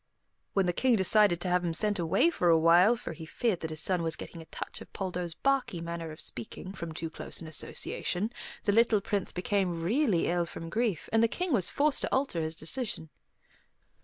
[0.53, 3.59] When the King decided to have him sent away for a while, for he feared
[3.59, 7.07] that his son was getting a touch of Poldo's barky manner of speaking, from too
[7.11, 8.31] close an association,
[8.63, 12.41] the little Prince became really ill from grief, and the King was forced to alter
[12.41, 13.11] his decision.